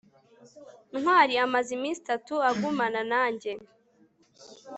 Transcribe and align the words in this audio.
ntwali 0.97 1.33
amaze 1.45 1.69
iminsi 1.77 1.99
itatu 2.03 2.33
agumana 2.49 3.01
nanjye 3.11 3.51